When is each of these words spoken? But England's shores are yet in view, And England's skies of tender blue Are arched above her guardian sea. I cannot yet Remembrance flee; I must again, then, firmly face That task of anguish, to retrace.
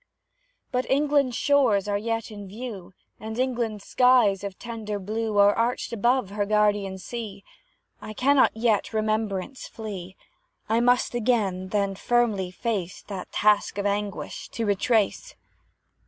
But 0.71 0.89
England's 0.89 1.35
shores 1.35 1.87
are 1.87 1.95
yet 1.95 2.31
in 2.31 2.47
view, 2.47 2.95
And 3.19 3.37
England's 3.37 3.85
skies 3.85 4.43
of 4.43 4.57
tender 4.57 4.97
blue 4.97 5.37
Are 5.37 5.53
arched 5.53 5.93
above 5.93 6.31
her 6.31 6.43
guardian 6.47 6.97
sea. 6.97 7.43
I 8.01 8.13
cannot 8.15 8.57
yet 8.57 8.93
Remembrance 8.93 9.67
flee; 9.67 10.15
I 10.67 10.79
must 10.79 11.13
again, 11.13 11.67
then, 11.67 11.93
firmly 11.93 12.49
face 12.49 13.03
That 13.03 13.31
task 13.31 13.77
of 13.77 13.85
anguish, 13.85 14.49
to 14.53 14.65
retrace. 14.65 15.35